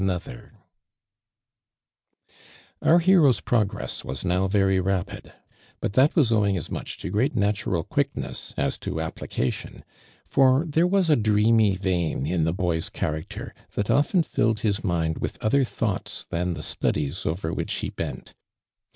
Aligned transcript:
»ur 2.81 2.97
hero's 2.99 3.39
progress 3.39 4.03
was 4.03 4.23
nwv 4.23 4.49
very 4.49 4.79
rapid, 4.79 5.31
but 5.79 5.93
that 5.93 6.15
was 6.15 6.31
owing 6.31 6.57
as 6.57 6.71
much 6.71 6.97
to 6.97 7.11
great 7.11 7.35
natu 7.35 7.71
ral 7.71 7.83
quickness 7.83 8.51
us 8.57 8.79
to 8.79 8.99
application, 8.99 9.83
for 10.25 10.65
theiie 10.65 10.89
was 10.89 11.11
a 11.11 11.15
dreamy 11.15 11.75
vein 11.75 12.25
in 12.25 12.43
tlu' 12.45 12.55
boy's 12.57 12.89
character 12.89 13.53
that 13.75 13.91
often 13.91 14.23
filled 14.23 14.61
his 14.61 14.83
mind 14.83 15.19
with 15.19 15.37
other 15.39 15.63
thoughts 15.63 16.25
than 16.31 16.55
the 16.55 16.63
studies 16.63 17.23
over 17.27 17.53
which 17.53 17.73
he 17.73 17.89
bent. 17.91 18.33